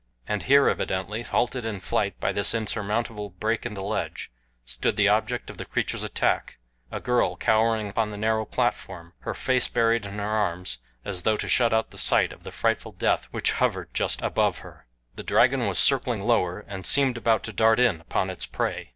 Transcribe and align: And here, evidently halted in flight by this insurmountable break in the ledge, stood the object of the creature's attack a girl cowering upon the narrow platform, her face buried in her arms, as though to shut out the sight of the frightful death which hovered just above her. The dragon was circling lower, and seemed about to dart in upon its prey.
And 0.27 0.41
here, 0.41 0.67
evidently 0.67 1.21
halted 1.21 1.63
in 1.63 1.79
flight 1.79 2.19
by 2.19 2.31
this 2.33 2.55
insurmountable 2.55 3.29
break 3.29 3.67
in 3.67 3.75
the 3.75 3.83
ledge, 3.83 4.31
stood 4.65 4.95
the 4.97 5.07
object 5.07 5.47
of 5.51 5.57
the 5.57 5.65
creature's 5.65 6.01
attack 6.03 6.57
a 6.91 6.99
girl 6.99 7.35
cowering 7.37 7.89
upon 7.89 8.09
the 8.09 8.17
narrow 8.17 8.43
platform, 8.45 9.13
her 9.19 9.35
face 9.35 9.67
buried 9.67 10.07
in 10.07 10.17
her 10.17 10.23
arms, 10.25 10.79
as 11.05 11.21
though 11.21 11.37
to 11.37 11.47
shut 11.47 11.71
out 11.71 11.91
the 11.91 11.99
sight 11.99 12.33
of 12.33 12.41
the 12.41 12.51
frightful 12.51 12.93
death 12.93 13.25
which 13.29 13.51
hovered 13.51 13.93
just 13.93 14.23
above 14.23 14.57
her. 14.65 14.87
The 15.17 15.21
dragon 15.21 15.67
was 15.67 15.77
circling 15.77 16.21
lower, 16.21 16.65
and 16.67 16.83
seemed 16.83 17.15
about 17.15 17.43
to 17.43 17.53
dart 17.53 17.79
in 17.79 18.01
upon 18.01 18.31
its 18.31 18.47
prey. 18.47 18.89